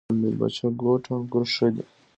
د 0.07 0.11
میربچه 0.21 0.67
کوټ 0.79 1.03
انګور 1.13 1.45
ښه 1.53 1.67
دي 1.75 1.83